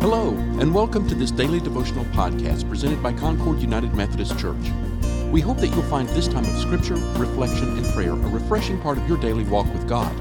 [0.00, 0.30] Hello,
[0.60, 4.70] and welcome to this daily devotional podcast presented by Concord United Methodist Church.
[5.32, 8.96] We hope that you'll find this time of scripture, reflection, and prayer a refreshing part
[8.96, 10.16] of your daily walk with God.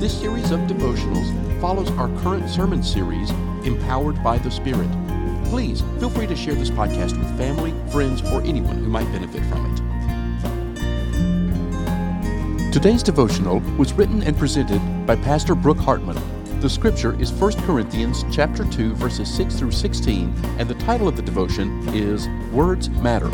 [0.00, 3.30] This series of devotionals follows our current sermon series,
[3.64, 4.90] Empowered by the Spirit.
[5.44, 9.44] Please feel free to share this podcast with family, friends, or anyone who might benefit
[9.44, 9.78] from it.
[12.72, 16.18] Today's devotional was written and presented by Pastor Brooke Hartman
[16.60, 21.14] the scripture is 1 Corinthians chapter 2 verses 6 through 16 and the title of
[21.14, 23.30] the devotion is Words Matter.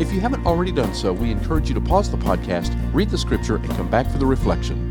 [0.00, 3.18] If you haven't already done so, we encourage you to pause the podcast, read the
[3.18, 4.82] scripture and come back for the reflection.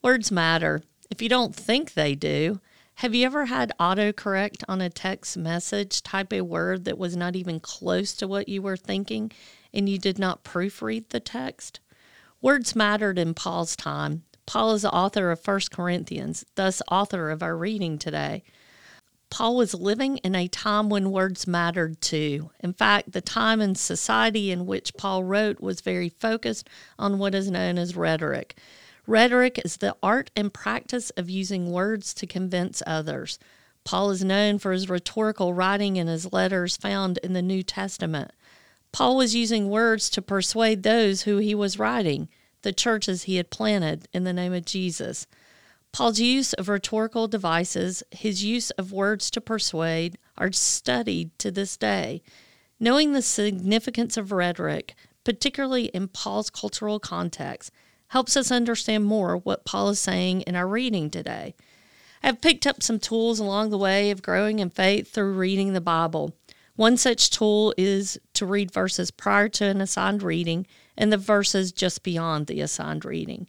[0.00, 0.82] Words matter.
[1.10, 2.60] If you don't think they do,
[2.94, 7.36] have you ever had autocorrect on a text message type a word that was not
[7.36, 9.30] even close to what you were thinking
[9.74, 11.80] and you did not proofread the text?
[12.42, 14.24] Words mattered in Paul's time.
[14.46, 18.42] Paul is the author of 1 Corinthians, thus author of our reading today.
[19.30, 22.50] Paul was living in a time when words mattered too.
[22.58, 26.68] In fact, the time and society in which Paul wrote was very focused
[26.98, 28.58] on what is known as rhetoric.
[29.06, 33.38] Rhetoric is the art and practice of using words to convince others.
[33.84, 38.32] Paul is known for his rhetorical writing in his letters found in the New Testament.
[38.92, 42.28] Paul was using words to persuade those who he was writing,
[42.60, 45.26] the churches he had planted in the name of Jesus.
[45.92, 51.76] Paul's use of rhetorical devices, his use of words to persuade, are studied to this
[51.76, 52.22] day.
[52.80, 57.70] Knowing the significance of rhetoric, particularly in Paul's cultural context,
[58.08, 61.54] helps us understand more what Paul is saying in our reading today.
[62.22, 65.80] I've picked up some tools along the way of growing in faith through reading the
[65.80, 66.34] Bible.
[66.76, 71.70] One such tool is to read verses prior to an assigned reading and the verses
[71.70, 73.46] just beyond the assigned reading.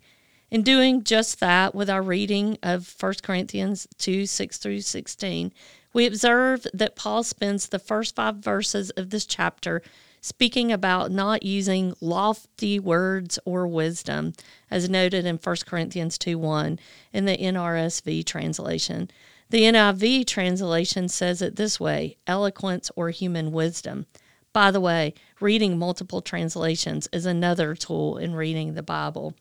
[0.52, 5.52] In doing just that with our reading of 1 Corinthians 2 6 through 16,
[5.94, 9.81] we observe that Paul spends the first five verses of this chapter
[10.22, 14.34] speaking about not using lofty words or wisdom,
[14.69, 16.78] as noted in 1 Corinthians 2 1
[17.12, 19.09] in the NRSV translation.
[19.50, 24.06] The NIV translation says it this way eloquence or human wisdom.
[24.53, 29.34] By the way, reading multiple translations is another tool in reading the Bible.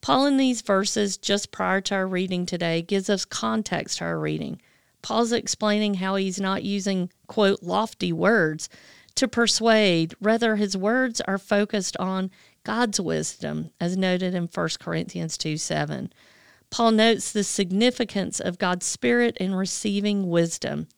[0.00, 4.18] Paul, in these verses just prior to our reading today, gives us context to our
[4.18, 4.60] reading.
[5.02, 8.68] Paul's explaining how he's not using, quote, lofty words
[9.14, 10.14] to persuade.
[10.20, 12.30] Rather, his words are focused on
[12.64, 16.12] God's wisdom, as noted in 1 Corinthians 2 7.
[16.70, 20.88] Paul notes the significance of God's Spirit in receiving wisdom.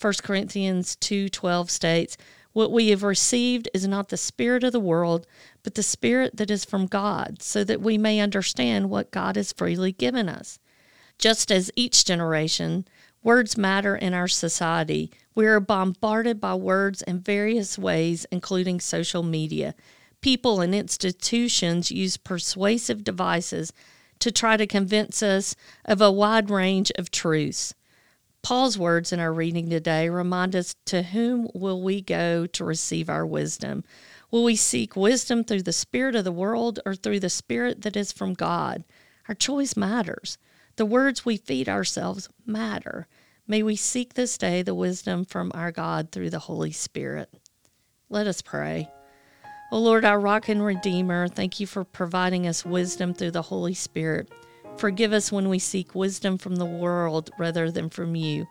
[0.00, 2.16] 1 Corinthians 2:12 states,
[2.54, 5.26] "What we have received is not the spirit of the world,
[5.62, 9.52] but the spirit that is from God, so that we may understand what God has
[9.52, 10.58] freely given us."
[11.18, 12.86] Just as each generation,
[13.22, 15.10] words matter in our society.
[15.34, 19.74] We are bombarded by words in various ways, including social media.
[20.20, 23.72] People and institutions use persuasive devices
[24.20, 27.74] to try to convince us of a wide range of truths.
[28.44, 33.08] Paul's words in our reading today remind us to whom will we go to receive
[33.08, 33.84] our wisdom?
[34.30, 37.96] Will we seek wisdom through the spirit of the world or through the spirit that
[37.96, 38.84] is from God?
[39.30, 40.36] Our choice matters.
[40.76, 43.06] The words we feed ourselves matter.
[43.46, 47.32] May we seek this day the wisdom from our God through the Holy Spirit.
[48.10, 48.90] Let us pray.
[49.72, 53.72] O Lord, our rock and redeemer, thank you for providing us wisdom through the Holy
[53.72, 54.30] Spirit.
[54.76, 58.46] Forgive us when we seek wisdom from the world rather than from you.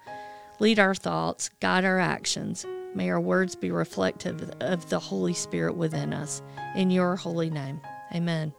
[0.59, 2.65] Lead our thoughts, guide our actions.
[2.95, 6.41] May our words be reflective of the Holy Spirit within us.
[6.75, 7.81] In your holy name,
[8.13, 8.53] amen.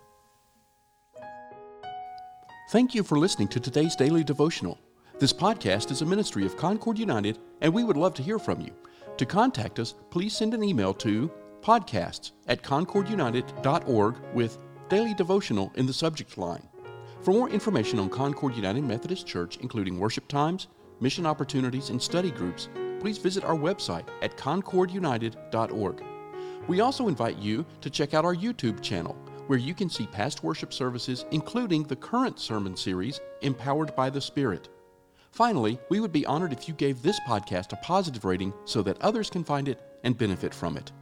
[2.70, 4.78] Thank you for listening to today's daily devotional.
[5.18, 8.60] This podcast is a ministry of Concord United, and we would love to hear from
[8.60, 8.72] you.
[9.16, 11.30] To contact us, please send an email to
[11.62, 14.58] podcasts at concordunited.org with
[14.88, 16.68] daily devotional in the subject line.
[17.24, 20.66] For more information on Concord United Methodist Church, including worship times,
[21.00, 22.68] mission opportunities, and study groups,
[23.00, 26.04] please visit our website at concordunited.org.
[26.68, 29.16] We also invite you to check out our YouTube channel,
[29.46, 34.20] where you can see past worship services, including the current sermon series, Empowered by the
[34.20, 34.68] Spirit.
[35.30, 39.00] Finally, we would be honored if you gave this podcast a positive rating so that
[39.00, 40.92] others can find it and benefit from it.